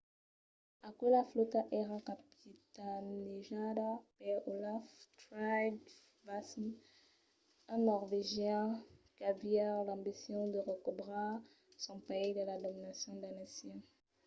[0.89, 3.89] aquela flòta èra capitanejada
[4.19, 4.85] per olaf
[5.19, 6.67] trygvasson
[7.73, 8.67] un norvegian
[9.15, 11.33] qu’aviá l’ambicion de recobrar
[11.83, 13.71] son país de la dominacion danesa